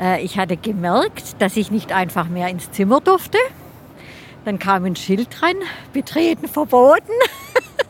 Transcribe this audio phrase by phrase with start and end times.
[0.00, 3.38] Äh, ich hatte gemerkt, dass ich nicht einfach mehr ins Zimmer durfte.
[4.44, 5.56] Dann kam ein Schild dran,
[5.92, 7.12] betreten verboten.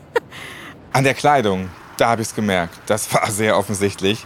[0.93, 2.77] An der Kleidung, da habe ich es gemerkt.
[2.87, 4.25] Das war sehr offensichtlich.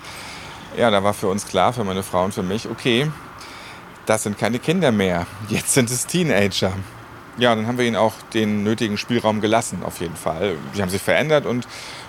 [0.75, 3.09] Ja, da war für uns klar, für meine Frau und für mich, okay,
[4.06, 5.26] das sind keine Kinder mehr.
[5.49, 6.74] Jetzt sind es Teenager.
[7.38, 10.58] Ja, dann haben wir ihnen auch den nötigen Spielraum gelassen, auf jeden Fall.
[10.76, 11.67] Die haben sich verändert und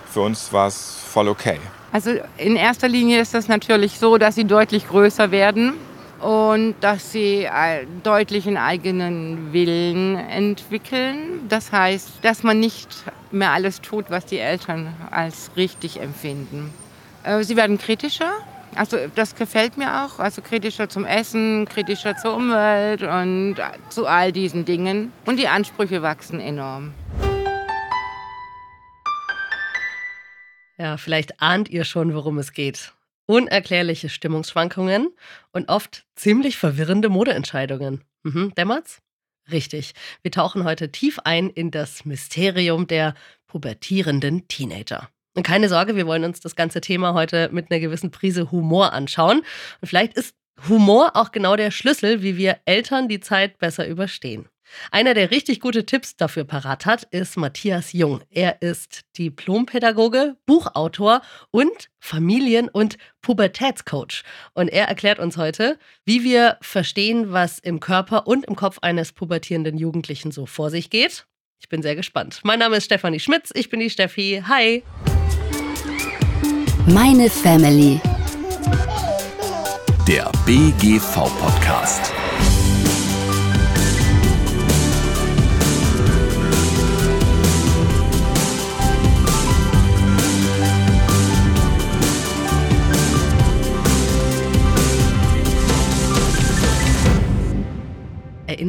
[0.09, 1.59] für uns war es voll okay.
[1.91, 5.73] Also in erster Linie ist das natürlich so, dass sie deutlich größer werden
[6.19, 7.47] und dass sie
[8.03, 11.47] deutlich einen eigenen Willen entwickeln.
[11.47, 12.89] Das heißt, dass man nicht
[13.31, 16.73] mehr alles tut, was die Eltern als richtig empfinden.
[17.23, 18.31] Äh, sie werden kritischer.
[18.75, 20.19] Also das gefällt mir auch.
[20.19, 23.55] Also kritischer zum Essen, kritischer zur Umwelt und
[23.89, 25.11] zu all diesen Dingen.
[25.25, 26.93] Und die Ansprüche wachsen enorm.
[30.77, 32.93] Ja, vielleicht ahnt ihr schon, worum es geht.
[33.25, 35.09] Unerklärliche Stimmungsschwankungen
[35.51, 38.03] und oft ziemlich verwirrende Modeentscheidungen.
[38.23, 39.01] Mhm, dämmert's?
[39.51, 39.93] Richtig.
[40.21, 43.15] Wir tauchen heute tief ein in das Mysterium der
[43.47, 45.09] pubertierenden Teenager.
[45.35, 48.93] Und keine Sorge, wir wollen uns das ganze Thema heute mit einer gewissen Prise Humor
[48.93, 49.43] anschauen.
[49.81, 50.35] Und vielleicht ist
[50.67, 54.49] Humor auch genau der Schlüssel, wie wir Eltern die Zeit besser überstehen.
[54.91, 58.21] Einer, der richtig gute Tipps dafür parat hat, ist Matthias Jung.
[58.29, 64.23] Er ist Diplompädagoge, Buchautor und Familien- und Pubertätscoach.
[64.53, 69.11] Und er erklärt uns heute, wie wir verstehen, was im Körper und im Kopf eines
[69.11, 71.25] pubertierenden Jugendlichen so vor sich geht.
[71.59, 72.41] Ich bin sehr gespannt.
[72.43, 74.43] Mein Name ist Stefanie Schmitz, ich bin die Steffi.
[74.47, 74.83] Hi.
[76.85, 77.99] Meine Family.
[80.07, 82.13] Der BGV-Podcast.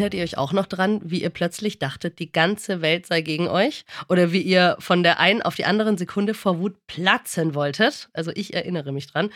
[0.08, 3.46] Erinnert ihr euch auch noch dran, wie ihr plötzlich dachtet, die ganze Welt sei gegen
[3.46, 3.84] euch?
[4.08, 8.08] Oder wie ihr von der einen auf die anderen Sekunde vor Wut platzen wolltet?
[8.14, 9.28] Also ich erinnere mich dran.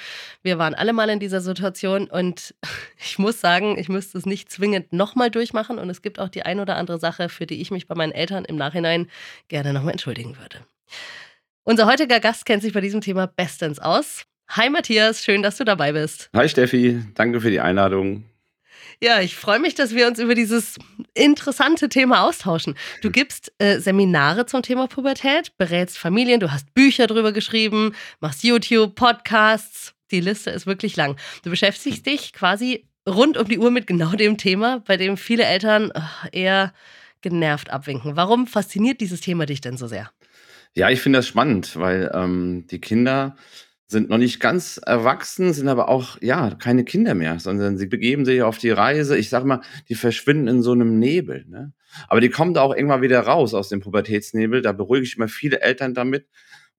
[0.42, 2.54] Wir waren alle mal in dieser Situation und
[2.98, 6.44] ich muss sagen, ich müsste es nicht zwingend nochmal durchmachen und es gibt auch die
[6.44, 9.08] ein oder andere Sache, für die ich mich bei meinen Eltern im Nachhinein
[9.48, 10.56] gerne nochmal entschuldigen würde.
[11.64, 14.22] Unser heutiger Gast kennt sich bei diesem Thema bestens aus.
[14.48, 16.30] Hi Matthias, schön, dass du dabei bist.
[16.34, 18.24] Hi Steffi, danke für die Einladung.
[19.02, 20.78] Ja, ich freue mich, dass wir uns über dieses
[21.14, 22.76] interessante Thema austauschen.
[23.00, 23.12] Du hm.
[23.12, 28.94] gibst äh, Seminare zum Thema Pubertät, berätst Familien, du hast Bücher drüber geschrieben, machst YouTube,
[28.94, 29.92] Podcasts.
[30.12, 31.16] Die Liste ist wirklich lang.
[31.42, 35.46] Du beschäftigst dich quasi rund um die Uhr mit genau dem Thema, bei dem viele
[35.46, 36.72] Eltern oh, eher
[37.22, 38.14] genervt abwinken.
[38.14, 40.12] Warum fasziniert dieses Thema dich denn so sehr?
[40.74, 43.34] Ja, ich finde das spannend, weil ähm, die Kinder
[43.92, 48.24] sind noch nicht ganz erwachsen, sind aber auch, ja, keine Kinder mehr, sondern sie begeben
[48.24, 49.16] sich auf die Reise.
[49.16, 51.44] Ich sag mal, die verschwinden in so einem Nebel.
[51.48, 51.72] Ne?
[52.08, 54.62] Aber die kommen da auch irgendwann wieder raus aus dem Pubertätsnebel.
[54.62, 56.26] Da beruhige ich immer viele Eltern damit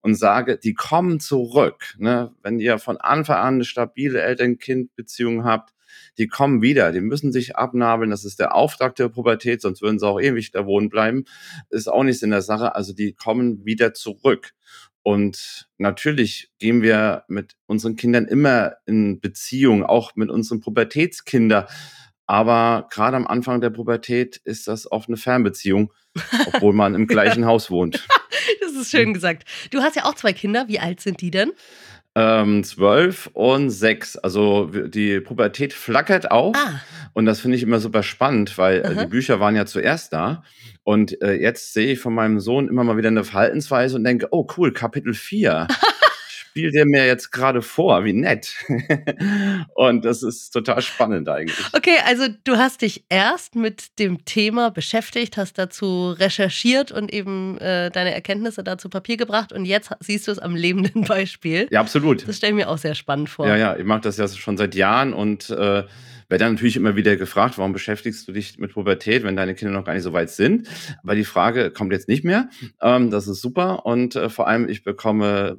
[0.01, 1.96] und sage, die kommen zurück.
[1.97, 2.34] Ne?
[2.41, 5.74] Wenn ihr von Anfang an eine stabile Eltern-Kind-Beziehung habt,
[6.18, 8.12] die kommen wieder, die müssen sich abnabeln.
[8.12, 11.25] Das ist der Auftrag der Pubertät, sonst würden sie auch ewig da wohnen bleiben.
[11.69, 12.75] Ist auch nichts in der Sache.
[12.75, 14.53] Also die kommen wieder zurück.
[15.03, 21.65] Und natürlich gehen wir mit unseren Kindern immer in Beziehung, auch mit unseren Pubertätskindern.
[22.25, 25.93] Aber gerade am Anfang der Pubertät ist das oft eine Fernbeziehung,
[26.47, 28.07] obwohl man im gleichen Haus wohnt.
[28.61, 29.43] Das ist schön gesagt.
[29.71, 30.67] Du hast ja auch zwei Kinder.
[30.67, 31.51] Wie alt sind die denn?
[32.16, 34.18] Ähm, zwölf und sechs.
[34.18, 36.56] Also die Pubertät flackert auf.
[36.56, 36.79] Ah.
[37.13, 40.44] Und das finde ich immer super spannend, weil äh, die Bücher waren ja zuerst da.
[40.84, 44.28] Und äh, jetzt sehe ich von meinem Sohn immer mal wieder eine Verhaltensweise und denke,
[44.31, 45.68] oh cool, Kapitel 4.
[46.53, 48.53] spielt er mir jetzt gerade vor, wie nett.
[49.73, 51.57] und das ist total spannend eigentlich.
[51.73, 57.57] Okay, also du hast dich erst mit dem Thema beschäftigt, hast dazu recherchiert und eben
[57.57, 61.67] äh, deine Erkenntnisse dazu Papier gebracht und jetzt siehst du es am lebenden Beispiel.
[61.71, 62.27] Ja, absolut.
[62.27, 63.47] Das stelle ich mir auch sehr spannend vor.
[63.47, 66.95] Ja, ja, ich mache das ja schon seit Jahren und äh, werde dann natürlich immer
[66.95, 70.13] wieder gefragt, warum beschäftigst du dich mit Pubertät, wenn deine Kinder noch gar nicht so
[70.13, 70.67] weit sind?
[71.01, 72.47] Aber die Frage kommt jetzt nicht mehr.
[72.79, 75.57] Ähm, das ist super und äh, vor allem ich bekomme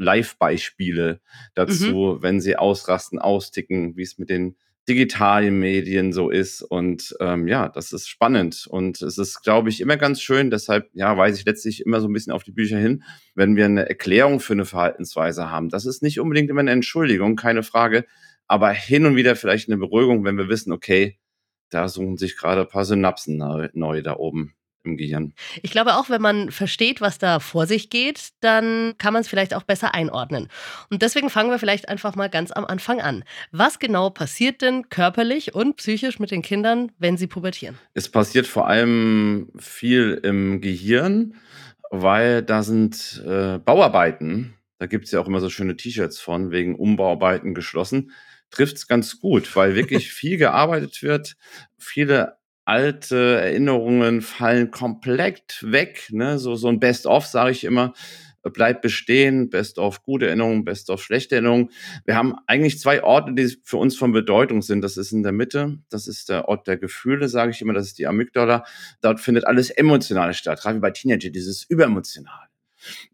[0.00, 1.20] Live-Beispiele
[1.54, 2.22] dazu, mhm.
[2.22, 4.56] wenn sie ausrasten, austicken, wie es mit den
[4.88, 6.62] digitalen Medien so ist.
[6.62, 8.66] Und ähm, ja, das ist spannend.
[8.68, 10.50] Und es ist, glaube ich, immer ganz schön.
[10.50, 13.04] Deshalb, ja, weise ich letztlich immer so ein bisschen auf die Bücher hin,
[13.34, 15.68] wenn wir eine Erklärung für eine Verhaltensweise haben.
[15.68, 18.04] Das ist nicht unbedingt immer eine Entschuldigung, keine Frage.
[18.46, 21.18] Aber hin und wieder vielleicht eine Beruhigung, wenn wir wissen, okay,
[21.68, 24.54] da suchen sich gerade ein paar Synapsen neu, neu da oben.
[24.84, 25.34] Im Gehirn.
[25.62, 29.28] Ich glaube auch, wenn man versteht, was da vor sich geht, dann kann man es
[29.28, 30.48] vielleicht auch besser einordnen.
[30.90, 33.24] Und deswegen fangen wir vielleicht einfach mal ganz am Anfang an.
[33.52, 37.78] Was genau passiert denn körperlich und psychisch mit den Kindern, wenn sie pubertieren?
[37.94, 41.34] Es passiert vor allem viel im Gehirn,
[41.90, 46.50] weil da sind äh, Bauarbeiten, da gibt es ja auch immer so schöne T-Shirts von,
[46.50, 48.12] wegen Umbauarbeiten geschlossen,
[48.50, 51.36] trifft es ganz gut, weil wirklich viel gearbeitet wird,
[51.76, 52.39] viele
[52.70, 56.06] alte Erinnerungen fallen komplett weg.
[56.12, 56.38] Ne?
[56.38, 57.94] So, so ein Best-of, sage ich immer,
[58.44, 59.50] bleibt bestehen.
[59.50, 61.70] Best-of gute Erinnerungen, Best-of schlechte Erinnerungen.
[62.04, 64.82] Wir haben eigentlich zwei Orte, die für uns von Bedeutung sind.
[64.82, 67.86] Das ist in der Mitte, das ist der Ort der Gefühle, sage ich immer, das
[67.86, 68.62] ist die Amygdala.
[69.00, 72.49] Dort findet alles Emotionale statt, gerade wie bei Teenager, dieses Überemotionale.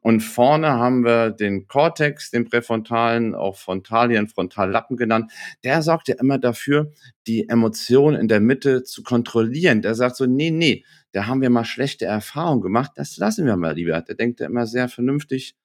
[0.00, 5.32] Und vorne haben wir den Cortex, den präfrontalen, auch Frontalien, Frontallappen genannt.
[5.64, 6.92] Der sorgt ja immer dafür,
[7.26, 9.82] die Emotionen in der Mitte zu kontrollieren.
[9.82, 13.56] Der sagt so, nee, nee, da haben wir mal schlechte Erfahrungen gemacht, das lassen wir
[13.56, 14.00] mal lieber.
[14.02, 15.56] Der denkt ja immer sehr vernünftig,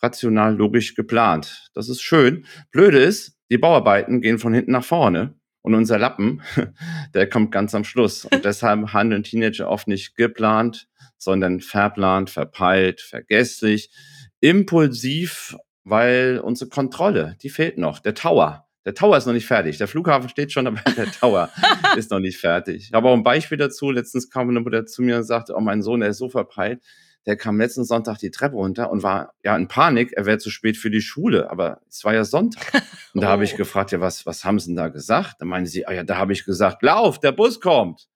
[0.00, 1.70] rational, logisch geplant.
[1.74, 2.44] Das ist schön.
[2.70, 5.34] Blöde ist, die Bauarbeiten gehen von hinten nach vorne.
[5.62, 6.40] Und unser Lappen,
[7.14, 8.24] der kommt ganz am Schluss.
[8.24, 10.88] Und deshalb handeln Teenager oft nicht geplant,
[11.18, 13.90] sondern verplant, verpeilt, vergesslich,
[14.40, 17.98] impulsiv, weil unsere Kontrolle, die fehlt noch.
[17.98, 19.76] Der Tower, der Tower ist noch nicht fertig.
[19.76, 21.50] Der Flughafen steht schon, aber der Tower
[21.96, 22.86] ist noch nicht fertig.
[22.88, 23.90] Ich habe auch ein Beispiel dazu.
[23.90, 26.82] Letztens kam eine Mutter zu mir und sagte, oh, mein Sohn, der ist so verpeilt.
[27.26, 30.48] Der kam letzten Sonntag die Treppe runter und war ja in Panik, er wäre zu
[30.48, 32.82] spät für die Schule, aber es war ja Sonntag.
[33.12, 33.56] Und da habe ich oh.
[33.58, 35.36] gefragt, ja, was, was haben sie denn da gesagt?
[35.38, 38.08] Da meinen sie, ah ja, da habe ich gesagt, lauf, der Bus kommt.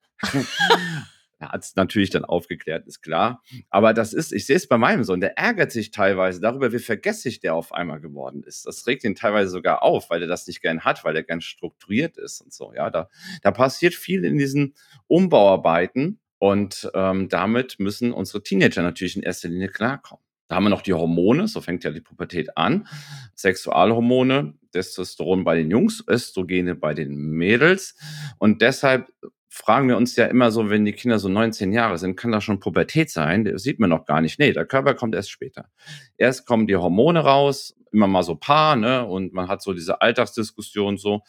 [1.42, 3.42] Er hat es natürlich dann aufgeklärt, ist klar.
[3.68, 6.78] Aber das ist, ich sehe es bei meinem Sohn, der ärgert sich teilweise darüber, wie
[6.78, 8.64] vergesslich der auf einmal geworden ist.
[8.64, 11.40] Das regt ihn teilweise sogar auf, weil er das nicht gern hat, weil er gern
[11.40, 12.72] strukturiert ist und so.
[12.74, 13.08] Ja, da,
[13.42, 14.74] da passiert viel in diesen
[15.08, 20.22] Umbauarbeiten und ähm, damit müssen unsere Teenager natürlich in erster Linie klarkommen.
[20.46, 22.86] Da haben wir noch die Hormone, so fängt ja die Pubertät an.
[23.34, 27.96] Sexualhormone, Testosteron bei den Jungs, Östrogene bei den Mädels.
[28.38, 29.10] Und deshalb
[29.52, 32.42] fragen wir uns ja immer so, wenn die Kinder so 19 Jahre sind, kann das
[32.42, 33.44] schon Pubertät sein?
[33.44, 34.38] Das sieht man noch gar nicht.
[34.38, 35.68] Nee, der Körper kommt erst später.
[36.16, 39.04] Erst kommen die Hormone raus, immer mal so paar, ne?
[39.04, 41.20] Und man hat so diese Alltagsdiskussion so.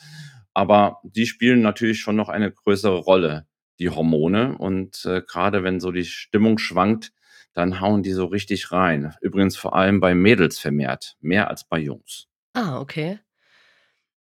[0.54, 3.46] Aber die spielen natürlich schon noch eine größere Rolle,
[3.80, 4.58] die Hormone.
[4.58, 7.12] Und äh, gerade wenn so die Stimmung schwankt,
[7.54, 9.16] dann hauen die so richtig rein.
[9.20, 12.28] Übrigens vor allem bei Mädels vermehrt, mehr als bei Jungs.
[12.54, 13.20] Ah, okay.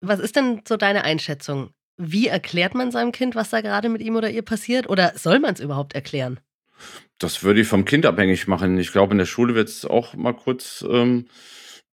[0.01, 1.75] Was ist denn so deine Einschätzung?
[1.99, 4.89] Wie erklärt man seinem Kind, was da gerade mit ihm oder ihr passiert?
[4.89, 6.39] Oder soll man es überhaupt erklären?
[7.19, 8.79] Das würde ich vom Kind abhängig machen.
[8.79, 11.27] Ich glaube, in der Schule wird es auch mal kurz ähm,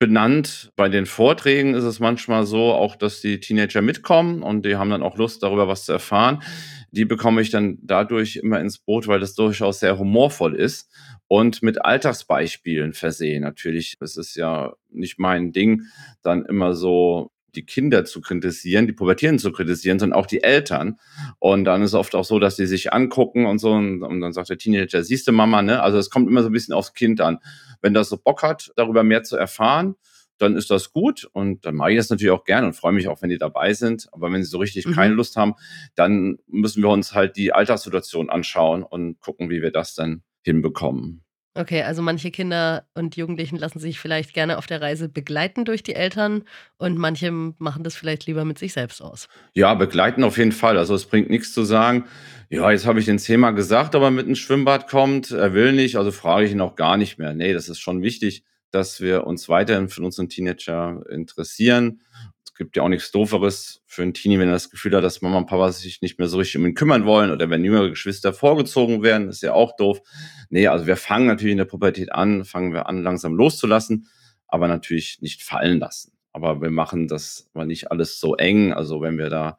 [0.00, 0.72] benannt.
[0.74, 4.90] Bei den Vorträgen ist es manchmal so, auch dass die Teenager mitkommen und die haben
[4.90, 6.42] dann auch Lust, darüber was zu erfahren.
[6.90, 10.90] Die bekomme ich dann dadurch immer ins Boot, weil das durchaus sehr humorvoll ist
[11.28, 13.44] und mit Alltagsbeispielen versehen.
[13.44, 15.82] Natürlich, es ist ja nicht mein Ding,
[16.22, 20.98] dann immer so die Kinder zu kritisieren, die Pubertierenden zu kritisieren, sondern auch die Eltern.
[21.38, 24.20] Und dann ist es oft auch so, dass die sich angucken und so und, und
[24.20, 25.82] dann sagt der Teenager, siehst du Mama, ne?
[25.82, 27.38] Also es kommt immer so ein bisschen aufs Kind an.
[27.80, 29.96] Wenn das so Bock hat, darüber mehr zu erfahren,
[30.38, 33.08] dann ist das gut und dann mache ich das natürlich auch gerne und freue mich
[33.08, 34.08] auch, wenn die dabei sind.
[34.12, 34.92] Aber wenn sie so richtig mhm.
[34.92, 35.54] keine Lust haben,
[35.94, 41.22] dann müssen wir uns halt die Alltagssituation anschauen und gucken, wie wir das dann hinbekommen.
[41.54, 45.82] Okay, also manche Kinder und Jugendlichen lassen sich vielleicht gerne auf der Reise begleiten durch
[45.82, 46.44] die Eltern
[46.78, 49.28] und manche machen das vielleicht lieber mit sich selbst aus.
[49.52, 50.78] Ja, begleiten auf jeden Fall.
[50.78, 52.06] Also es bringt nichts zu sagen,
[52.48, 55.96] ja, jetzt habe ich den zehnmal gesagt, aber mit einem Schwimmbad kommt, er will nicht,
[55.96, 57.34] also frage ich ihn auch gar nicht mehr.
[57.34, 62.00] Nee, das ist schon wichtig, dass wir uns weiterhin für unseren Teenager interessieren
[62.41, 65.20] es gibt ja auch nichts Dooferes für einen Teenie, wenn er das Gefühl hat, dass
[65.20, 67.90] Mama und Papa sich nicht mehr so richtig um ihn kümmern wollen oder wenn jüngere
[67.90, 70.00] Geschwister vorgezogen werden, ist ja auch doof.
[70.48, 74.06] Nee, also wir fangen natürlich in der Pubertät an, fangen wir an, langsam loszulassen,
[74.46, 76.11] aber natürlich nicht fallen lassen.
[76.32, 78.72] Aber wir machen das mal nicht alles so eng.
[78.72, 79.58] Also wenn wir da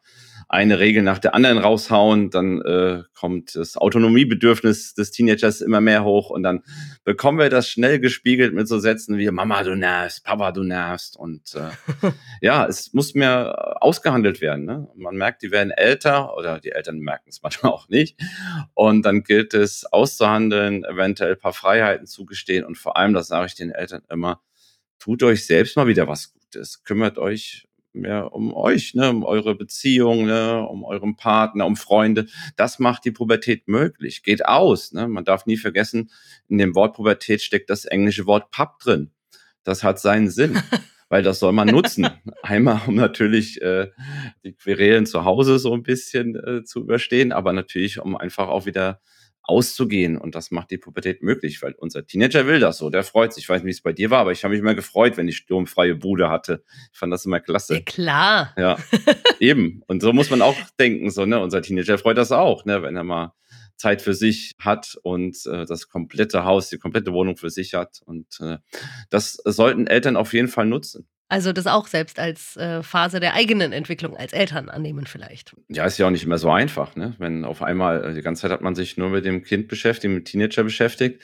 [0.49, 6.03] eine Regel nach der anderen raushauen, dann äh, kommt das Autonomiebedürfnis des Teenagers immer mehr
[6.03, 6.63] hoch und dann
[7.03, 11.17] bekommen wir das schnell gespiegelt mit so Sätzen wie Mama, du nervst, Papa, du nervst
[11.17, 12.11] und äh,
[12.41, 14.65] ja, es muss mehr ausgehandelt werden.
[14.65, 14.87] Ne?
[14.95, 18.19] Man merkt, die werden älter oder die Eltern merken es manchmal auch nicht
[18.73, 23.47] und dann gilt es auszuhandeln, eventuell ein paar Freiheiten zugestehen und vor allem, das sage
[23.47, 24.41] ich den Eltern immer,
[24.99, 29.55] tut euch selbst mal wieder was Gutes, kümmert euch mehr um euch, ne, um eure
[29.55, 32.27] Beziehung, ne, um euren Partner, um Freunde.
[32.55, 34.23] Das macht die Pubertät möglich.
[34.23, 34.93] Geht aus.
[34.93, 35.07] Ne?
[35.07, 36.11] Man darf nie vergessen,
[36.47, 39.11] in dem Wort Pubertät steckt das englische Wort Pub drin.
[39.63, 40.61] Das hat seinen Sinn.
[41.09, 42.09] weil das soll man nutzen.
[42.41, 43.91] Einmal, um natürlich äh,
[44.43, 48.65] die Querelen zu Hause so ein bisschen äh, zu überstehen, aber natürlich, um einfach auch
[48.65, 48.99] wieder
[49.43, 50.17] auszugehen.
[50.17, 52.89] Und das macht die Pubertät möglich, weil unser Teenager will das so.
[52.89, 53.43] Der freut sich.
[53.43, 55.27] Ich weiß nicht, wie es bei dir war, aber ich habe mich immer gefreut, wenn
[55.27, 56.63] ich sturmfreie Bude hatte.
[56.91, 57.75] Ich fand das immer klasse.
[57.75, 58.53] Ja, klar.
[58.57, 58.77] Ja,
[59.39, 59.83] eben.
[59.87, 61.11] Und so muss man auch denken.
[61.11, 61.39] So, ne?
[61.39, 62.81] Unser Teenager freut das auch, ne?
[62.81, 63.33] wenn er mal
[63.75, 68.01] Zeit für sich hat und äh, das komplette Haus, die komplette Wohnung für sich hat.
[68.05, 68.57] Und äh,
[69.09, 71.07] das sollten Eltern auf jeden Fall nutzen.
[71.29, 75.55] Also das auch selbst als äh, Phase der eigenen Entwicklung als Eltern annehmen vielleicht.
[75.69, 77.15] Ja, ist ja auch nicht immer so einfach, ne?
[77.17, 80.13] Wenn auf einmal äh, die ganze Zeit hat man sich nur mit dem Kind beschäftigt,
[80.13, 81.23] mit Teenager beschäftigt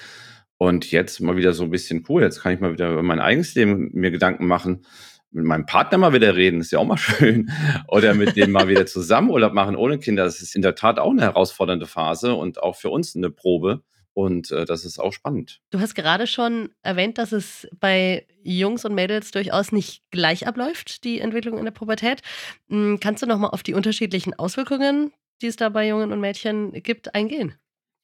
[0.58, 2.24] und jetzt mal wieder so ein bisschen cool.
[2.24, 4.86] Jetzt kann ich mal wieder über mein eigenes Leben mir Gedanken machen,
[5.32, 7.52] mit meinem Partner mal wieder reden, ist ja auch mal schön.
[7.88, 10.24] Oder mit dem mal wieder zusammen Urlaub machen ohne Kinder.
[10.24, 13.84] Das ist in der Tat auch eine herausfordernde Phase und auch für uns eine Probe.
[14.20, 15.62] Und äh, das ist auch spannend.
[15.70, 21.06] Du hast gerade schon erwähnt, dass es bei Jungs und Mädels durchaus nicht gleich abläuft,
[21.06, 22.22] die Entwicklung in der Pubertät.
[22.68, 26.20] Hm, kannst du noch mal auf die unterschiedlichen Auswirkungen, die es da bei Jungen und
[26.20, 27.54] Mädchen gibt, eingehen?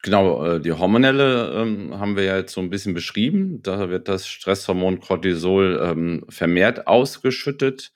[0.03, 3.62] Genau, äh, die hormonelle ähm, haben wir ja jetzt so ein bisschen beschrieben.
[3.62, 7.91] Da wird das Stresshormon Cortisol ähm, vermehrt ausgeschüttet.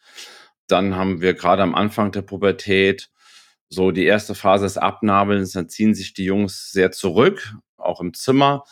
[0.67, 3.09] Dann haben wir gerade am Anfang der Pubertät
[3.69, 7.55] so die erste Phase des Abnabelns, dann ziehen sich die Jungs sehr zurück,
[7.89, 8.63] auch im Zimmer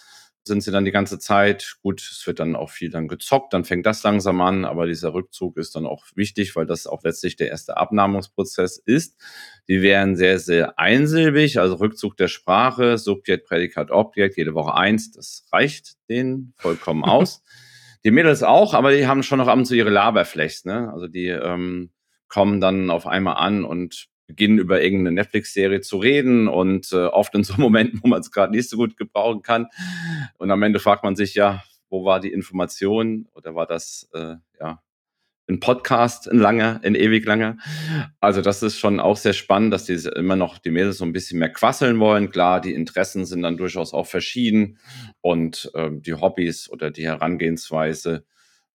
[0.47, 1.77] sind sie dann die ganze Zeit.
[1.83, 5.13] Gut, es wird dann auch viel dann gezockt, dann fängt das langsam an, aber dieser
[5.13, 9.21] Rückzug ist dann auch wichtig, weil das auch letztlich der erste Abnahmungsprozess ist.
[9.67, 15.12] Die wären sehr, sehr einsilbig, also Rückzug der Sprache, Subjekt, Prädikat, Objekt, jede Woche eins,
[15.12, 17.43] das reicht denen vollkommen aus.
[18.03, 20.91] Die Mädels auch, aber die haben schon noch ab und zu ihre Laberflechts, ne?
[20.93, 21.91] Also die ähm,
[22.29, 27.34] kommen dann auf einmal an und beginnen über irgendeine Netflix-Serie zu reden und äh, oft
[27.34, 29.67] in so Momenten, wo man es gerade nicht so gut gebrauchen kann.
[30.38, 34.36] Und am Ende fragt man sich ja, wo war die Information oder war das äh,
[34.60, 34.84] ja
[35.50, 37.57] ein Podcast, ein langer, ein ewig langer.
[38.19, 41.13] Also das ist schon auch sehr spannend, dass die immer noch die Mädels so ein
[41.13, 42.29] bisschen mehr quasseln wollen.
[42.29, 44.77] Klar, die Interessen sind dann durchaus auch verschieden
[45.22, 48.25] und ähm, die Hobbys oder die Herangehensweise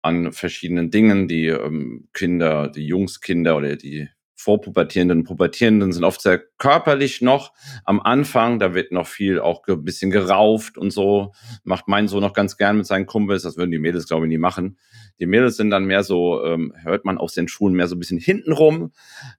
[0.02, 4.10] an verschiedenen Dingen, die ähm, Kinder, die Jungskinder oder die
[4.44, 7.54] Vorpubertierenden Pubertierenden sind oft sehr körperlich noch
[7.86, 8.58] am Anfang.
[8.58, 11.34] Da wird noch viel auch ein bisschen gerauft und so.
[11.64, 13.44] Macht mein Sohn noch ganz gern mit seinen Kumpels.
[13.44, 14.80] Das würden die Mädels, glaube ich, nie machen.
[15.20, 18.00] Die Mädels sind dann mehr so, ähm, hört man aus den Schulen mehr so ein
[18.00, 18.92] bisschen hintenrum,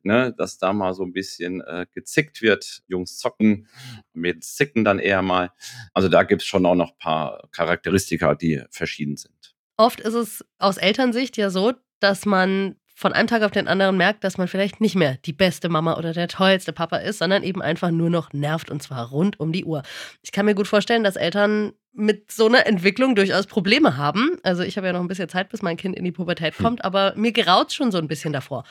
[0.05, 2.83] ne, dass da mal so ein bisschen äh, gezickt wird.
[2.87, 3.67] Jungs zocken,
[4.13, 5.51] Mädels zicken dann eher mal.
[5.95, 9.57] Also da gibt es schon auch noch ein paar Charakteristika, die verschieden sind.
[9.77, 13.97] Oft ist es aus Elternsicht ja so, dass man von einem Tag auf den anderen
[13.97, 17.43] merkt, dass man vielleicht nicht mehr die beste Mama oder der tollste Papa ist, sondern
[17.43, 19.83] eben einfach nur noch nervt und zwar rund um die Uhr.
[20.23, 24.39] Ich kann mir gut vorstellen, dass Eltern mit so einer Entwicklung durchaus Probleme haben.
[24.45, 26.65] Also ich habe ja noch ein bisschen Zeit, bis mein Kind in die Pubertät hm.
[26.65, 28.65] kommt, aber mir geraut schon so ein bisschen davor.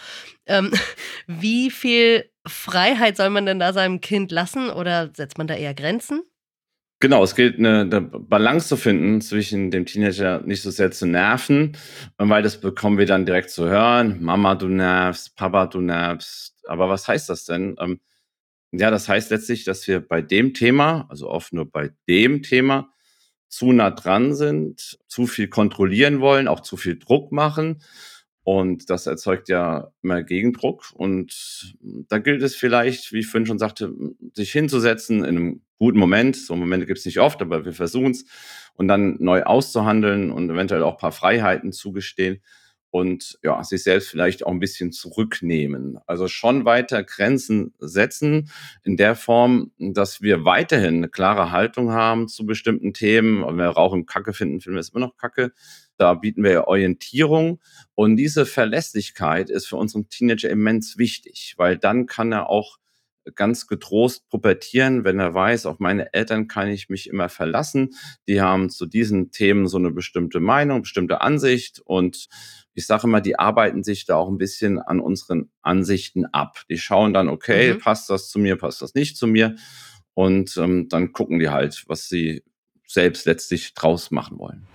[0.46, 0.72] Ähm,
[1.28, 5.74] wie viel Freiheit soll man denn da seinem Kind lassen oder setzt man da eher
[5.74, 6.24] Grenzen?
[7.02, 11.08] Genau, es gilt eine, eine, Balance zu finden zwischen dem Teenager nicht so sehr zu
[11.08, 11.76] nerven,
[12.18, 14.22] weil das bekommen wir dann direkt zu hören.
[14.22, 16.64] Mama, du nervst, Papa, du nervst.
[16.68, 17.76] Aber was heißt das denn?
[17.80, 18.02] Ähm,
[18.72, 22.92] ja, das heißt letztlich, dass wir bei dem Thema, also oft nur bei dem Thema,
[23.48, 27.82] zu nah dran sind, zu viel kontrollieren wollen, auch zu viel Druck machen
[28.44, 30.92] und das erzeugt ja immer Gegendruck.
[30.94, 33.94] Und da gilt es vielleicht, wie ich vorhin schon sagte,
[34.34, 36.36] sich hinzusetzen in einem guten Moment.
[36.36, 38.26] So Momente gibt es nicht oft, aber wir versuchen es.
[38.76, 42.40] Und dann neu auszuhandeln und eventuell auch ein paar Freiheiten zugestehen
[42.92, 45.98] und ja, sich selbst vielleicht auch ein bisschen zurücknehmen.
[46.06, 48.52] Also schon weiter Grenzen setzen
[48.84, 53.44] in der Form, dass wir weiterhin eine klare Haltung haben zu bestimmten Themen.
[53.44, 55.52] Wenn wir Rauchen Kacke finden, finden wir es immer noch Kacke.
[55.98, 57.60] Da bieten wir Orientierung.
[57.96, 62.78] Und diese Verlässlichkeit ist für unseren Teenager immens wichtig, weil dann kann er auch
[63.36, 67.92] ganz getrost pubertieren, wenn er weiß, auf meine Eltern kann ich mich immer verlassen.
[68.28, 72.28] Die haben zu diesen Themen so eine bestimmte Meinung, bestimmte Ansicht und
[72.74, 76.62] ich sage immer, die arbeiten sich da auch ein bisschen an unseren Ansichten ab.
[76.70, 77.80] Die schauen dann, okay, mhm.
[77.80, 79.56] passt das zu mir, passt das nicht zu mir
[80.14, 82.44] und ähm, dann gucken die halt, was sie
[82.88, 84.68] selbst letztlich draus machen wollen.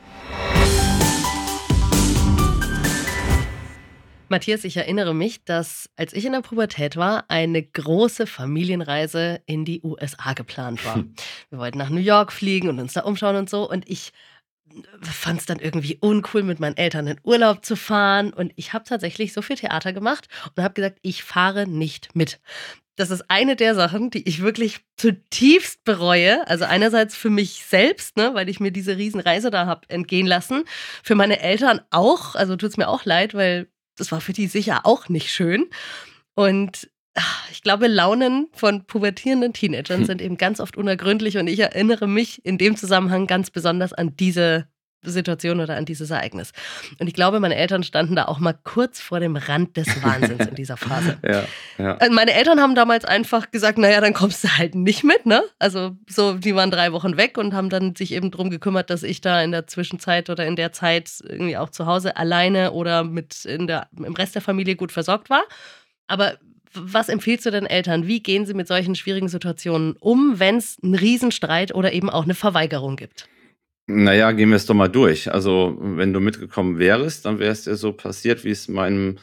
[4.28, 9.64] Matthias, ich erinnere mich, dass als ich in der Pubertät war, eine große Familienreise in
[9.64, 11.04] die USA geplant war.
[11.50, 13.68] Wir wollten nach New York fliegen und uns da umschauen und so.
[13.68, 14.12] Und ich
[15.02, 18.33] fand es dann irgendwie uncool, mit meinen Eltern in Urlaub zu fahren.
[18.33, 22.40] Und ich habe tatsächlich so viel Theater gemacht und habe gesagt, ich fahre nicht mit.
[22.97, 26.49] Das ist eine der Sachen, die ich wirklich zutiefst bereue.
[26.49, 30.64] Also einerseits für mich selbst, ne, weil ich mir diese Riesenreise da habe entgehen lassen.
[31.02, 32.35] Für meine Eltern auch.
[32.35, 35.66] Also tut es mir auch leid, weil das war für die sicher auch nicht schön.
[36.34, 36.90] Und
[37.50, 42.44] ich glaube, Launen von pubertierenden Teenagern sind eben ganz oft unergründlich und ich erinnere mich
[42.44, 44.68] in dem Zusammenhang ganz besonders an diese
[45.10, 46.52] Situation oder an dieses Ereignis.
[46.98, 50.46] Und ich glaube, meine Eltern standen da auch mal kurz vor dem Rand des Wahnsinns
[50.46, 51.18] in dieser Phase.
[51.26, 51.44] Ja,
[51.78, 51.96] ja.
[51.96, 55.42] Also meine Eltern haben damals einfach gesagt, naja, dann kommst du halt nicht mit, ne?
[55.58, 59.02] Also so, die waren drei Wochen weg und haben dann sich eben drum gekümmert, dass
[59.02, 63.02] ich da in der Zwischenzeit oder in der Zeit irgendwie auch zu Hause alleine oder
[63.02, 65.42] mit in der, im Rest der Familie gut versorgt war.
[66.06, 66.34] Aber
[66.76, 68.06] was empfiehlst du den Eltern?
[68.06, 72.25] Wie gehen sie mit solchen schwierigen Situationen um, wenn es einen Riesenstreit oder eben auch
[72.25, 73.28] eine Verweigerung gibt?
[73.88, 75.32] Naja, gehen wir es doch mal durch.
[75.32, 79.18] Also, wenn du mitgekommen wärst, dann wäre es dir so passiert, wie es meinem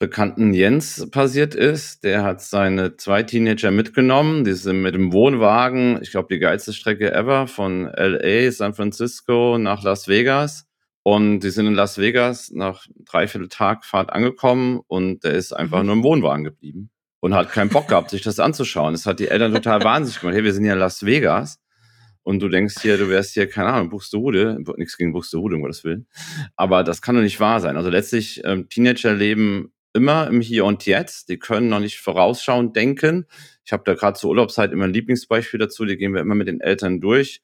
[0.00, 2.02] Bekannten Jens passiert ist.
[2.02, 4.42] Der hat seine zwei Teenager mitgenommen.
[4.44, 9.58] Die sind mit dem Wohnwagen, ich glaube, die geilste Strecke ever, von LA, San Francisco
[9.58, 10.66] nach Las Vegas.
[11.04, 15.80] Und die sind in Las Vegas nach dreiviertel Tag Fahrt angekommen und der ist einfach
[15.80, 15.86] Mhm.
[15.86, 16.90] nur im Wohnwagen geblieben
[17.20, 18.94] und hat keinen Bock gehabt, sich das anzuschauen.
[18.94, 20.34] Das hat die Eltern total wahnsinnig gemacht.
[20.36, 21.60] Hey, wir sind ja in Las Vegas
[22.22, 25.84] und du denkst hier, du wärst hier, keine Ahnung, Buxtehude, nichts gegen Buxtehude, um Gottes
[25.84, 26.06] Willen.
[26.56, 27.76] Aber das kann doch nicht wahr sein.
[27.76, 31.28] Also letztlich, ähm, Teenager leben immer im Hier und Jetzt.
[31.28, 33.26] Die können noch nicht vorausschauend denken.
[33.64, 35.84] Ich habe da gerade zur Urlaubszeit immer ein Lieblingsbeispiel dazu.
[35.84, 37.42] Die gehen wir immer mit den Eltern durch.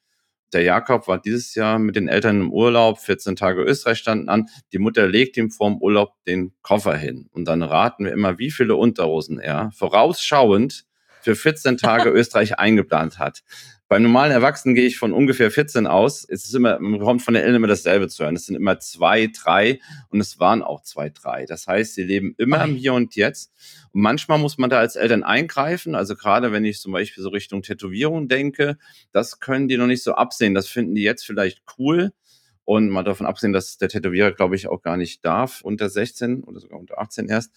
[0.55, 4.47] Der Jakob war dieses Jahr mit den Eltern im Urlaub, 14 Tage Österreich standen an.
[4.73, 7.29] Die Mutter legt ihm vorm Urlaub den Koffer hin.
[7.33, 10.87] Und dann raten wir immer, wie viele Unterhosen er vorausschauend
[11.21, 13.43] für 14 Tage Österreich eingeplant hat.
[13.89, 16.23] Beim normalen Erwachsenen gehe ich von ungefähr 14 aus.
[16.29, 18.37] Es ist immer, man bekommt von den Eltern immer dasselbe zu hören.
[18.37, 19.81] Es sind immer zwei, drei
[20.11, 21.47] und es waren auch zwei, drei.
[21.47, 23.51] Das heißt, sie leben immer im Hier und Jetzt.
[23.93, 25.95] Und manchmal muss man da als Eltern eingreifen.
[25.95, 28.77] Also gerade wenn ich zum Beispiel so Richtung Tätowierung denke,
[29.13, 30.55] das können die noch nicht so absehen.
[30.55, 32.13] Das finden die jetzt vielleicht cool.
[32.69, 36.45] Und mal davon absehen, dass der Tätowierer, glaube ich, auch gar nicht darf, unter 16
[36.45, 37.51] oder sogar unter 18 erst.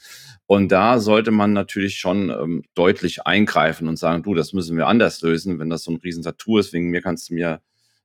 [0.46, 4.88] Und da sollte man natürlich schon ähm, deutlich eingreifen und sagen, du, das müssen wir
[4.88, 6.72] anders lösen, wenn das so ein riesen Tattoo ist.
[6.72, 7.60] Wegen mir kannst du mir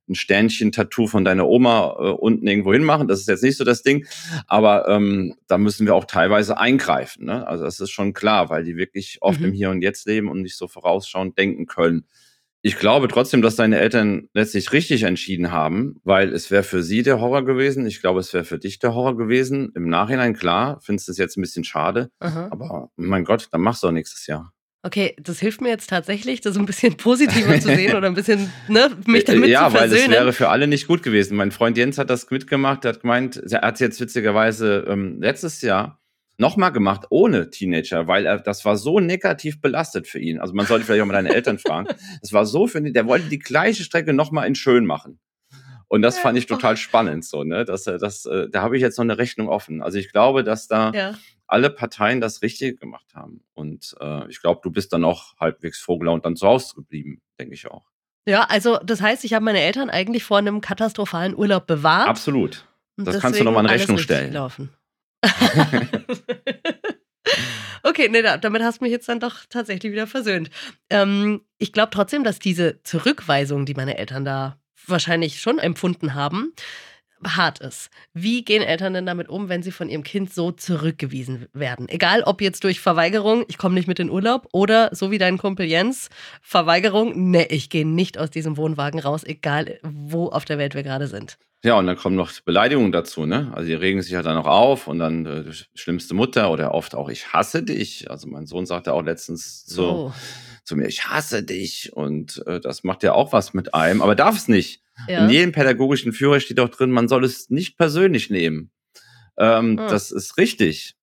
[0.09, 3.07] ein Sternchen-Tattoo von deiner Oma äh, unten irgendwo hinmachen.
[3.07, 4.05] Das ist jetzt nicht so das Ding.
[4.45, 7.23] Aber ähm, da müssen wir auch teilweise eingreifen.
[7.23, 7.47] Ne?
[7.47, 9.45] Also das ist schon klar, weil die wirklich oft Mhm.
[9.45, 12.05] im Hier und Jetzt leben und nicht so vorausschauend denken können.
[12.63, 17.03] Ich glaube trotzdem, dass deine Eltern letztlich richtig entschieden haben, weil es wäre für sie
[17.03, 17.85] der Horror gewesen.
[17.85, 19.71] Ich glaube, es wäre für dich der Horror gewesen.
[19.75, 22.09] Im Nachhinein, klar, findest du es jetzt ein bisschen schade.
[22.19, 22.47] Aha.
[22.51, 24.51] Aber mein Gott, dann machst du auch nächstes Jahr.
[24.83, 28.51] Okay, das hilft mir jetzt tatsächlich, das ein bisschen positiver zu sehen oder ein bisschen,
[28.69, 30.11] ne, mich damit Äh, ja, zu weil es versöhnen.
[30.13, 31.35] wäre für alle nicht gut gewesen.
[31.35, 35.19] Mein Freund Jens hat das mitgemacht, der hat gemeint, er hat es jetzt witzigerweise ähm,
[35.21, 35.99] letztes Jahr
[36.37, 40.39] nochmal gemacht, ohne Teenager, weil er, das war so negativ belastet für ihn.
[40.39, 41.87] Also man sollte vielleicht auch mal deine Eltern fragen.
[42.21, 45.19] Es war so für ihn, der wollte die gleiche Strecke nochmal in schön machen.
[45.87, 48.81] Und das fand ich total spannend, so, ne, dass er das, äh, da habe ich
[48.81, 49.81] jetzt noch eine Rechnung offen.
[49.81, 51.15] Also ich glaube, dass da ja.
[51.47, 53.41] alle Parteien das Richtige gemacht haben.
[53.53, 57.53] Und äh, ich glaube, du bist dann auch halbwegs vorgelaunt dann zu Hause geblieben, denke
[57.53, 57.85] ich auch.
[58.27, 62.09] ja, also das heißt, ich habe meine Eltern eigentlich vor einem katastrophalen Urlaub bewahrt.
[62.09, 62.65] Absolut.
[62.97, 64.31] und das kannst du noch mal in Rechnung stellen.
[64.31, 64.69] Gelaufen.
[67.83, 70.49] okay, nee, da, damit hast du mich jetzt dann doch tatsächlich wieder versöhnt.
[70.89, 76.53] Ähm, ich glaube trotzdem, dass diese Zurückweisung, die meine Eltern da wahrscheinlich schon empfunden haben,
[77.25, 77.89] hart ist.
[78.13, 81.89] Wie gehen Eltern denn damit um, wenn sie von ihrem Kind so zurückgewiesen werden?
[81.89, 85.37] Egal, ob jetzt durch Verweigerung, ich komme nicht mit in Urlaub, oder so wie dein
[85.37, 86.09] Kumpel Jens,
[86.41, 90.83] Verweigerung, ne, ich gehe nicht aus diesem Wohnwagen raus, egal wo auf der Welt wir
[90.83, 91.37] gerade sind.
[91.67, 93.51] Ja, und dann kommen noch Beleidigungen dazu, ne?
[93.53, 95.43] Also die regen sich ja dann noch auf und dann äh,
[95.75, 98.09] schlimmste Mutter oder oft auch ich hasse dich.
[98.09, 100.13] Also mein Sohn sagte auch letztens so Oh.
[100.63, 104.15] zu mir, ich hasse dich und äh, das macht ja auch was mit einem, aber
[104.15, 104.81] darf es nicht.
[105.09, 105.25] Ja.
[105.25, 108.71] In jedem pädagogischen Führer steht auch drin, man soll es nicht persönlich nehmen.
[109.37, 109.87] Ähm, Ah.
[109.89, 110.95] Das ist richtig,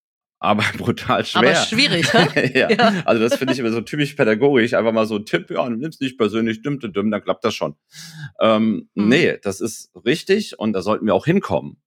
[0.44, 1.40] aber brutal schwer.
[1.40, 2.52] Aber schwierig, ne?
[2.54, 2.70] ja.
[2.70, 3.02] Ja.
[3.04, 4.74] Also das finde ich immer so typisch pädagogisch.
[4.74, 7.54] Einfach mal so ein Tipp, ja, nimm's nicht persönlich, dümm, dümm, dümm, dann klappt das
[7.54, 7.76] schon.
[8.40, 9.08] Ähm, Mhm.
[9.08, 11.78] Nee, das ist richtig und da sollten wir auch hinkommen.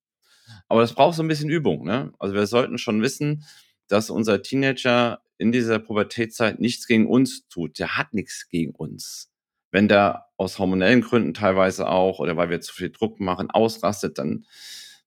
[0.68, 1.86] Aber das braucht so ein bisschen Übung.
[1.86, 2.12] Ne?
[2.20, 3.46] Also wir sollten schon wissen,
[3.88, 7.80] dass unser Teenager in dieser Pubertätzeit nichts gegen uns tut.
[7.80, 9.32] Der hat nichts gegen uns.
[9.72, 14.18] Wenn der aus hormonellen Gründen teilweise auch oder weil wir zu viel Druck machen, ausrastet,
[14.18, 14.46] dann,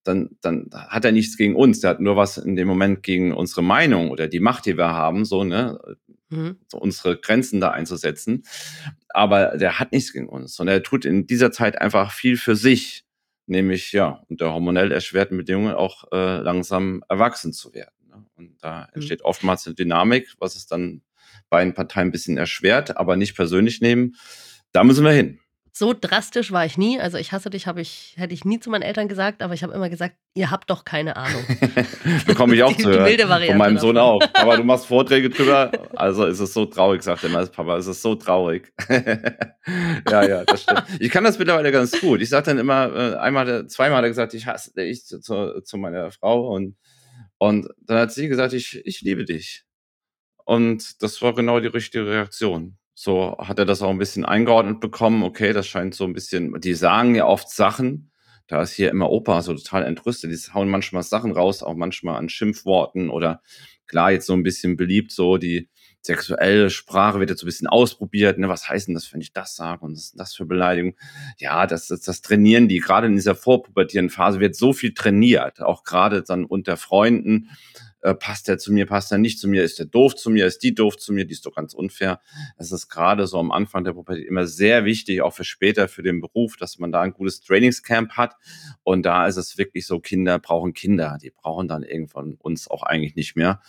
[0.05, 1.81] dann, dann hat er nichts gegen uns.
[1.81, 4.91] Der hat nur was in dem Moment gegen unsere Meinung oder die Macht, die wir
[4.91, 5.79] haben, so, ne,
[6.31, 6.59] Mhm.
[6.69, 8.45] so unsere Grenzen da einzusetzen.
[9.09, 10.59] Aber der hat nichts gegen uns.
[10.61, 13.05] Und er tut in dieser Zeit einfach viel für sich.
[13.47, 17.97] Nämlich, ja, unter hormonell erschwerten Bedingungen auch äh, langsam erwachsen zu werden.
[18.09, 18.25] Ne?
[18.37, 21.03] Und da entsteht oftmals eine Dynamik, was es dann
[21.49, 24.15] beiden Parteien ein bisschen erschwert, aber nicht persönlich nehmen.
[24.71, 25.41] Da müssen wir hin.
[25.73, 27.01] So drastisch war ich nie.
[27.01, 29.73] Also ich hasse dich, ich, hätte ich nie zu meinen Eltern gesagt, aber ich habe
[29.73, 31.45] immer gesagt, ihr habt doch keine Ahnung.
[32.27, 33.07] Bekomme ich auch die, zu hören.
[33.07, 34.23] Die Von meinem Sohn davon.
[34.23, 34.35] auch.
[34.35, 35.71] Aber du machst Vorträge drüber.
[35.95, 38.73] Also ist es so traurig, sagt er immer, Papa, es ist so traurig.
[40.09, 40.85] ja, ja, das stimmt.
[40.99, 42.21] Ich kann das mittlerweile ganz gut.
[42.21, 45.61] Ich sage dann immer, äh, einmal, zweimal hat er gesagt, ich hasse dich zu, zu,
[45.63, 46.77] zu meiner Frau und,
[47.39, 49.65] und dann hat sie gesagt, ich, ich liebe dich.
[50.45, 52.77] Und das war genau die richtige Reaktion.
[52.95, 55.23] So hat er das auch ein bisschen eingeordnet bekommen.
[55.23, 58.11] Okay, das scheint so ein bisschen, die sagen ja oft Sachen.
[58.47, 60.33] Da ist hier immer Opa so total entrüstet.
[60.33, 63.43] Die hauen manchmal Sachen raus, auch manchmal an Schimpfworten oder
[63.87, 65.69] klar, jetzt so ein bisschen beliebt, so die
[66.03, 68.39] sexuelle Sprache wird jetzt so ein bisschen ausprobiert.
[68.39, 68.49] Ne?
[68.49, 69.85] Was heißt denn das, wenn ich das sage?
[69.85, 70.97] Und was ist das für Beleidigung?
[71.39, 72.79] Ja, das, das, das trainieren die.
[72.79, 77.51] Gerade in dieser vorpubertierenden Phase wird so viel trainiert, auch gerade dann unter Freunden
[78.03, 80.47] äh, passt er zu mir, passt er nicht zu mir, ist er doof zu mir,
[80.47, 82.21] ist die doof zu mir, die ist doch ganz unfair.
[82.57, 86.03] Es ist gerade so am Anfang der Pubertät immer sehr wichtig, auch für später, für
[86.03, 88.37] den Beruf, dass man da ein gutes Trainingscamp hat.
[88.83, 91.19] Und da ist es wirklich so, Kinder brauchen Kinder.
[91.21, 93.61] Die brauchen dann irgendwann uns auch eigentlich nicht mehr.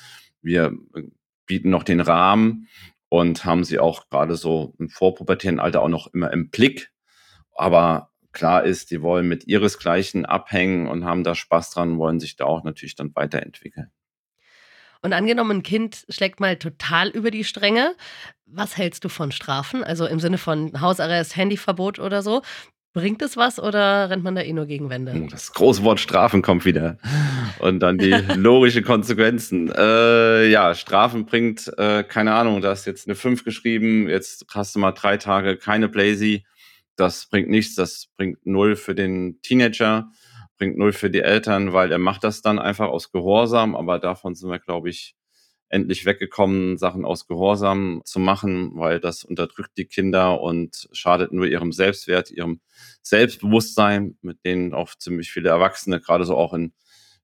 [0.41, 1.03] Wir äh,
[1.45, 2.67] bieten noch den Rahmen
[3.09, 6.91] und haben sie auch gerade so im vorpubertären Alter auch noch immer im Blick.
[7.53, 12.37] Aber klar ist, die wollen mit ihresgleichen abhängen und haben da Spaß dran, wollen sich
[12.37, 13.91] da auch natürlich dann weiterentwickeln.
[15.01, 17.95] Und angenommen, ein Kind schlägt mal total über die Stränge.
[18.45, 19.83] Was hältst du von Strafen?
[19.83, 22.41] Also im Sinne von Hausarrest, Handyverbot oder so?
[22.93, 25.13] Bringt es was oder rennt man da eh nur gegen Wände?
[25.15, 26.97] Oh, das große Wort Strafen kommt wieder.
[27.59, 29.71] Und dann die logische Konsequenzen.
[29.71, 34.75] Äh, ja, Strafen bringt, äh, keine Ahnung, du hast jetzt eine 5 geschrieben, jetzt hast
[34.75, 36.45] du mal drei Tage keine Blazy.
[36.97, 40.11] Das bringt nichts, das bringt null für den Teenager
[40.61, 44.35] bringt null für die Eltern, weil er macht das dann einfach aus Gehorsam, aber davon
[44.35, 45.15] sind wir, glaube ich,
[45.69, 51.47] endlich weggekommen, Sachen aus Gehorsam zu machen, weil das unterdrückt die Kinder und schadet nur
[51.47, 52.61] ihrem Selbstwert, ihrem
[53.01, 56.73] Selbstbewusstsein, mit denen auch ziemlich viele Erwachsene, gerade so auch in,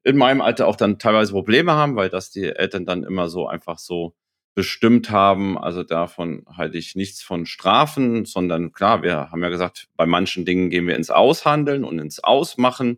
[0.03, 3.45] in meinem Alter, auch dann teilweise Probleme haben, weil das die Eltern dann immer so
[3.45, 4.15] einfach so
[4.57, 5.55] bestimmt haben.
[5.55, 10.45] Also davon halte ich nichts von Strafen, sondern klar, wir haben ja gesagt, bei manchen
[10.45, 12.97] Dingen gehen wir ins Aushandeln und ins Ausmachen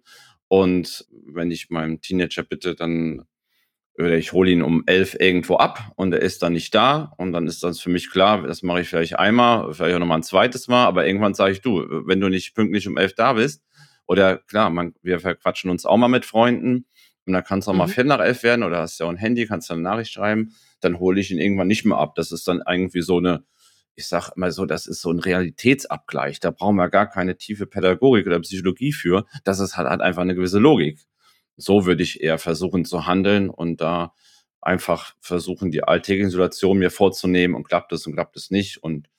[0.49, 3.25] und wenn ich meinem Teenager bitte, dann
[3.97, 7.33] oder ich hole ihn um elf irgendwo ab und er ist dann nicht da und
[7.33, 10.23] dann ist das für mich klar, das mache ich vielleicht einmal, vielleicht auch nochmal ein
[10.23, 13.61] zweites Mal, aber irgendwann sage ich, du, wenn du nicht pünktlich um elf da bist,
[14.07, 16.85] oder klar, man, wir verquatschen uns auch mal mit Freunden
[17.25, 17.79] und dann kann es auch mhm.
[17.79, 20.11] mal vier nach elf werden oder hast ja auch ein Handy, kannst du eine Nachricht
[20.11, 22.15] schreiben, dann hole ich ihn irgendwann nicht mehr ab.
[22.15, 23.43] Das ist dann irgendwie so eine,
[23.99, 26.39] ich sage immer so, das ist so ein Realitätsabgleich.
[26.39, 29.25] Da brauchen wir gar keine tiefe Pädagogik oder Psychologie für.
[29.43, 31.01] Das ist halt, halt einfach eine gewisse Logik.
[31.57, 34.13] So würde ich eher versuchen zu handeln und da
[34.61, 38.81] einfach versuchen, die alltäglichen Situationen mir vorzunehmen und klappt es und klappt es nicht.
[38.81, 39.09] Und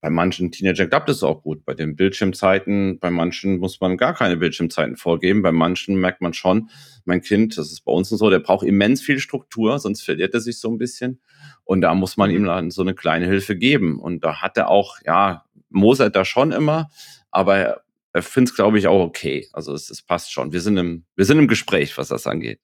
[0.00, 1.64] bei manchen Teenagern klappt es auch gut.
[1.64, 5.42] Bei den Bildschirmzeiten, bei manchen muss man gar keine Bildschirmzeiten vorgeben.
[5.42, 6.70] Bei manchen merkt man schon,
[7.04, 10.40] mein Kind, das ist bei uns so, der braucht immens viel Struktur, sonst verliert er
[10.40, 11.20] sich so ein bisschen.
[11.64, 12.46] Und da muss man ihm mhm.
[12.46, 13.98] dann so eine kleine Hilfe geben.
[13.98, 16.88] Und da hat er auch, ja, mosert da schon immer,
[17.30, 19.48] aber er findet es, glaube ich, auch okay.
[19.52, 20.52] Also es, es passt schon.
[20.52, 22.60] Wir sind im, wir sind im Gespräch, was das angeht.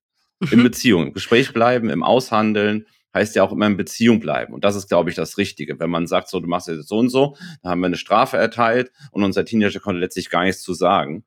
[0.51, 0.65] In mhm.
[0.65, 4.55] Beziehung, im Gespräch bleiben, im Aushandeln, heißt ja auch immer in Beziehung bleiben.
[4.55, 5.79] Und das ist, glaube ich, das Richtige.
[5.79, 8.37] Wenn man sagt, so, du machst jetzt so und so, dann haben wir eine Strafe
[8.37, 11.25] erteilt und unser Teenager konnte letztlich gar nichts zu sagen.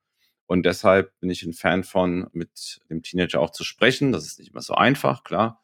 [0.47, 4.11] Und deshalb bin ich ein Fan von, mit dem Teenager auch zu sprechen.
[4.11, 5.61] Das ist nicht immer so einfach, klar.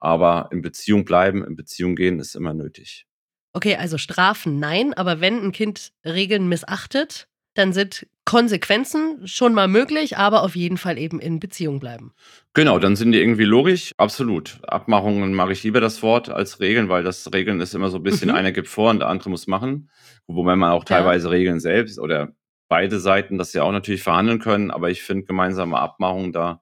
[0.00, 3.06] Aber in Beziehung bleiben, in Beziehung gehen ist immer nötig.
[3.52, 9.68] Okay, also Strafen nein, aber wenn ein Kind Regeln missachtet, dann sind Konsequenzen schon mal
[9.68, 12.12] möglich, aber auf jeden Fall eben in Beziehung bleiben.
[12.52, 14.58] Genau, dann sind die irgendwie logisch, absolut.
[14.66, 18.02] Abmachungen mache ich lieber das Wort als Regeln, weil das Regeln ist immer so ein
[18.02, 18.34] bisschen, mhm.
[18.34, 19.88] einer gibt vor und der andere muss machen.
[20.26, 21.30] Wobei man auch teilweise ja.
[21.30, 22.34] Regeln selbst oder
[22.68, 26.60] beide Seiten das ja auch natürlich verhandeln können, aber ich finde gemeinsame Abmachungen, da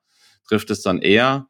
[0.48, 1.48] trifft es dann eher.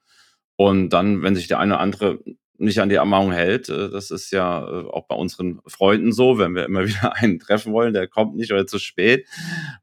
[0.56, 2.20] Und dann, wenn sich der eine oder andere
[2.58, 3.68] nicht an die Ermahnung hält.
[3.68, 7.38] Äh, das ist ja äh, auch bei unseren Freunden so, wenn wir immer wieder einen
[7.38, 9.26] treffen wollen, der kommt nicht oder zu spät.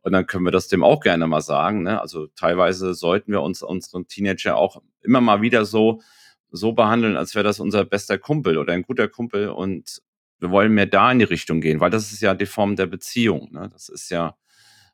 [0.01, 1.83] Und dann können wir das dem auch gerne mal sagen.
[1.83, 1.99] Ne?
[1.99, 6.01] Also teilweise sollten wir uns unseren Teenager auch immer mal wieder so,
[6.51, 9.49] so behandeln, als wäre das unser bester Kumpel oder ein guter Kumpel.
[9.49, 10.01] Und
[10.39, 12.87] wir wollen mehr da in die Richtung gehen, weil das ist ja die Form der
[12.87, 13.49] Beziehung.
[13.51, 13.69] Ne?
[13.71, 14.35] Das ist ja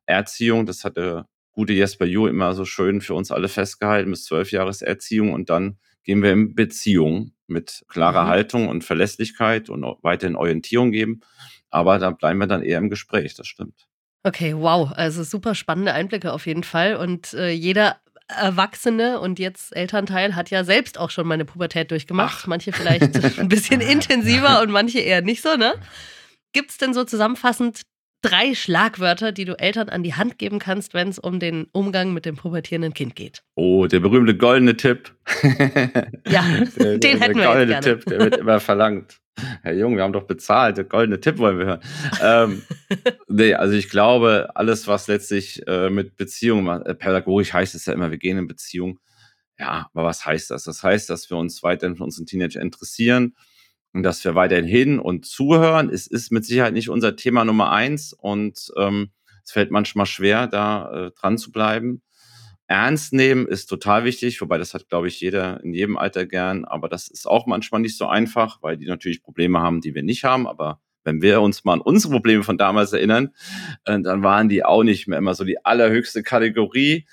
[0.06, 4.24] Erziehung, das hat der gute Jesper Ju immer so schön für uns alle festgehalten, bis
[4.24, 8.28] zwölf Jahres Erziehung und dann gehen wir in Beziehung mit klarer mhm.
[8.28, 11.22] Haltung und Verlässlichkeit und weiterhin Orientierung geben.
[11.70, 13.88] Aber da bleiben wir dann eher im Gespräch, das stimmt.
[14.24, 14.92] Okay, wow.
[14.92, 16.96] Also super spannende Einblicke auf jeden Fall.
[16.96, 22.42] Und äh, jeder Erwachsene und jetzt Elternteil hat ja selbst auch schon meine Pubertät durchgemacht.
[22.44, 22.48] Ach.
[22.48, 25.74] Manche vielleicht ein bisschen intensiver und manche eher nicht so, ne?
[26.54, 27.82] Gibt es denn so zusammenfassend
[28.22, 32.14] drei Schlagwörter, die du Eltern an die Hand geben kannst, wenn es um den Umgang
[32.14, 33.44] mit dem pubertierenden Kind geht.
[33.56, 35.14] Oh, der berühmte goldene Tipp.
[36.28, 36.44] Ja,
[36.78, 38.00] der, den der, hätten wir der goldene jetzt gerne.
[38.00, 39.20] Tipp, der wird immer verlangt.
[39.64, 41.82] Herr Jung, wir haben doch bezahlt, der goldene Tipp wollen wir hören.
[42.22, 42.62] ähm,
[43.28, 47.86] nee, also ich glaube, alles, was letztlich äh, mit Beziehung, macht- äh, pädagogisch heißt es
[47.86, 49.00] ja immer, wir gehen in Beziehung.
[49.58, 50.64] Ja, aber was heißt das?
[50.66, 53.36] Das heißt, dass wir uns weiterhin für unseren Teenager interessieren
[53.94, 55.90] dass wir weiterhin hin und zuhören.
[55.90, 59.12] Es ist mit Sicherheit nicht unser Thema Nummer eins und ähm,
[59.44, 62.02] es fällt manchmal schwer, da äh, dran zu bleiben.
[62.68, 66.66] Ernst nehmen ist total wichtig, wobei das hat, glaube ich, jeder in jedem Alter gern.
[66.66, 70.04] Aber das ist auch manchmal nicht so einfach, weil die natürlich Probleme haben, die wir
[70.04, 70.48] nicht haben.
[70.48, 73.30] Aber wenn wir uns mal an unsere Probleme von damals erinnern,
[73.86, 77.08] äh, dann waren die auch nicht mehr immer so die allerhöchste Kategorie.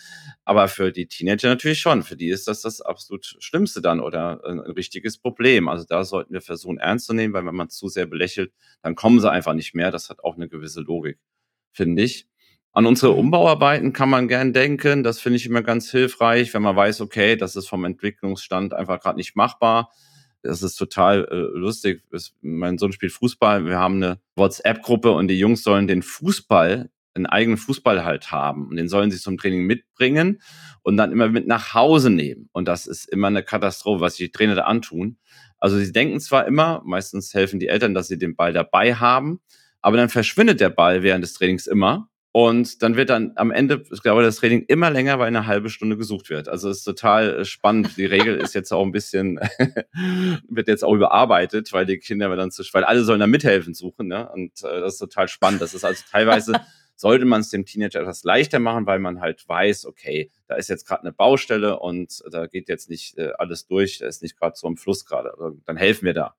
[0.48, 2.04] Aber für die Teenager natürlich schon.
[2.04, 5.68] Für die ist das das absolut Schlimmste dann oder ein ein richtiges Problem.
[5.68, 8.94] Also da sollten wir versuchen, ernst zu nehmen, weil wenn man zu sehr belächelt, dann
[8.94, 9.90] kommen sie einfach nicht mehr.
[9.90, 11.18] Das hat auch eine gewisse Logik,
[11.72, 12.28] finde ich.
[12.70, 15.02] An unsere Umbauarbeiten kann man gern denken.
[15.02, 19.00] Das finde ich immer ganz hilfreich, wenn man weiß, okay, das ist vom Entwicklungsstand einfach
[19.00, 19.90] gerade nicht machbar.
[20.42, 22.04] Das ist total äh, lustig.
[22.12, 23.66] Es, mein Sohn spielt Fußball.
[23.66, 28.68] Wir haben eine WhatsApp-Gruppe und die Jungs sollen den Fußball, einen eigenen Fußball halt haben.
[28.68, 30.40] Und den sollen sie zum Training mitbringen
[30.83, 32.48] und dann immer mit nach Hause nehmen.
[32.52, 35.18] Und das ist immer eine Katastrophe, was die Trainer da antun.
[35.59, 39.40] Also sie denken zwar immer, meistens helfen die Eltern, dass sie den Ball dabei haben,
[39.81, 42.09] aber dann verschwindet der Ball während des Trainings immer.
[42.37, 45.70] Und dann wird dann am Ende, ich glaube, das Training immer länger, weil eine halbe
[45.70, 46.50] Stunde gesucht wird.
[46.50, 47.96] Also es ist total äh, spannend.
[47.96, 49.40] Die Regel ist jetzt auch ein bisschen,
[50.46, 54.09] wird jetzt auch überarbeitet, weil die Kinder dann zu, weil alle sollen da mithelfen suchen.
[54.09, 54.29] Ne?
[54.29, 55.62] Und äh, das ist total spannend.
[55.62, 56.52] Das ist also teilweise
[56.96, 60.68] sollte man es dem Teenager etwas leichter machen, weil man halt weiß, okay, da ist
[60.68, 64.38] jetzt gerade eine Baustelle und da geht jetzt nicht äh, alles durch, da ist nicht
[64.38, 65.30] gerade so im Fluss gerade.
[65.32, 66.35] Also, Dann helfen wir da.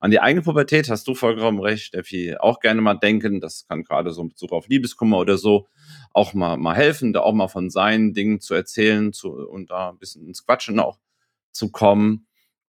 [0.00, 2.36] An die eigene Pubertät hast du vollkommen recht, Steffi.
[2.38, 5.66] Auch gerne mal denken, das kann gerade so in Bezug auf Liebeskummer oder so
[6.12, 9.90] auch mal, mal helfen, da auch mal von seinen Dingen zu erzählen zu, und da
[9.90, 10.98] ein bisschen ins Quatschen auch
[11.52, 12.26] zu kommen.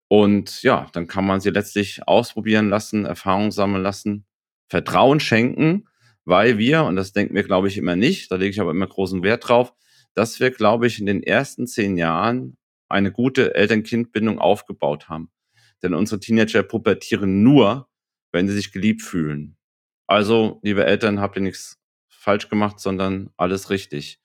[0.08, 4.26] Und ja, dann kann man sie letztlich ausprobieren lassen, Erfahrung sammeln lassen,
[4.68, 5.88] Vertrauen schenken,
[6.26, 8.88] weil wir, und das denken wir, glaube ich, immer nicht, da lege ich aber immer
[8.88, 9.74] großen Wert drauf,
[10.14, 12.58] dass wir, glaube ich, in den ersten zehn Jahren
[12.88, 15.32] eine gute Eltern-Kind-Bindung aufgebaut haben.
[15.82, 17.90] Denn unsere Teenager pubertieren nur,
[18.32, 19.58] wenn sie sich geliebt fühlen.
[20.08, 24.20] Also, liebe Eltern, habt ihr nichts falsch gemacht, sondern alles richtig.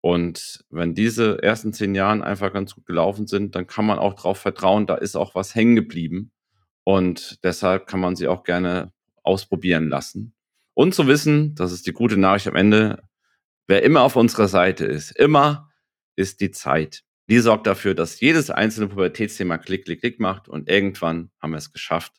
[0.00, 4.14] Und wenn diese ersten zehn Jahren einfach ganz gut gelaufen sind, dann kann man auch
[4.14, 6.30] darauf vertrauen, da ist auch was hängen geblieben.
[6.84, 10.34] Und deshalb kann man sie auch gerne ausprobieren lassen.
[10.78, 13.02] Und zu wissen, das ist die gute Nachricht am Ende,
[13.66, 15.72] wer immer auf unserer Seite ist, immer
[16.14, 17.02] ist die Zeit.
[17.28, 21.56] Die sorgt dafür, dass jedes einzelne Pubertätsthema klick, klick, klick macht und irgendwann haben wir
[21.58, 22.12] es geschafft.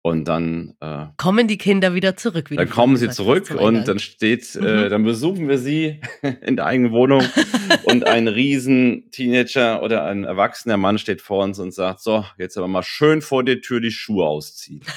[0.00, 2.52] Und dann, äh, Kommen die Kinder wieder zurück?
[2.52, 4.64] Wie dann kommen sie zurück und dann steht, Mhm.
[4.64, 6.00] äh, dann besuchen wir sie
[6.40, 7.24] in der eigenen Wohnung
[7.82, 12.56] und ein riesen Teenager oder ein erwachsener Mann steht vor uns und sagt, so, jetzt
[12.56, 14.82] aber mal schön vor der Tür die Schuhe ausziehen.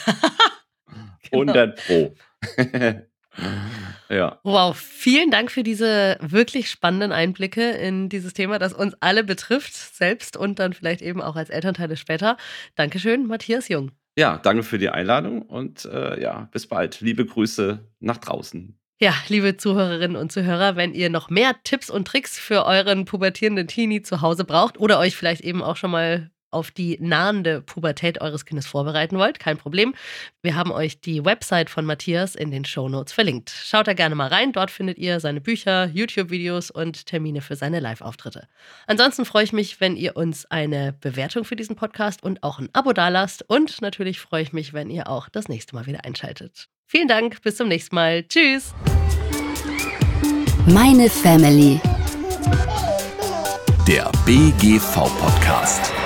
[1.32, 1.52] Genau.
[1.54, 2.16] 100 pro.
[4.10, 4.40] ja.
[4.44, 9.74] Wow, vielen Dank für diese wirklich spannenden Einblicke in dieses Thema, das uns alle betrifft,
[9.74, 12.38] selbst und dann vielleicht eben auch als Elternteile später.
[12.76, 13.92] Dankeschön, Matthias Jung.
[14.18, 17.02] Ja, danke für die Einladung und äh, ja, bis bald.
[17.02, 18.80] Liebe Grüße nach draußen.
[18.98, 23.68] Ja, liebe Zuhörerinnen und Zuhörer, wenn ihr noch mehr Tipps und Tricks für euren pubertierenden
[23.68, 28.22] Teenie zu Hause braucht oder euch vielleicht eben auch schon mal auf die nahende Pubertät
[28.22, 29.94] eures Kindes vorbereiten wollt, kein Problem.
[30.42, 33.50] Wir haben euch die Website von Matthias in den Shownotes verlinkt.
[33.50, 37.80] Schaut da gerne mal rein, dort findet ihr seine Bücher, YouTube-Videos und Termine für seine
[37.80, 38.48] Live-Auftritte.
[38.88, 42.70] Ansonsten freue ich mich, wenn ihr uns eine Bewertung für diesen Podcast und auch ein
[42.74, 46.70] Abo dalasst und natürlich freue ich mich, wenn ihr auch das nächste Mal wieder einschaltet.
[46.88, 48.24] Vielen Dank, bis zum nächsten Mal.
[48.24, 48.74] Tschüss.
[50.68, 51.80] Meine Family.
[53.88, 56.05] Der BGV-Podcast.